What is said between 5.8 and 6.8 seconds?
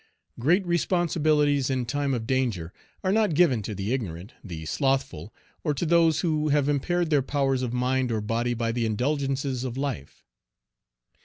those who have